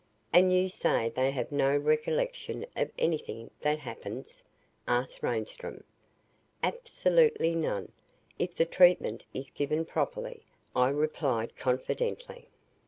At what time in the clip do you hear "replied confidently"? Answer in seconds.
10.89-12.47